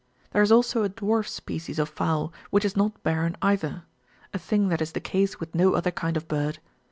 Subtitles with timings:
[0.31, 3.83] There is also a dwarf ^^ species of fowl, which is not barren either;
[4.33, 6.57] a thing that is the case with no other kind of bird.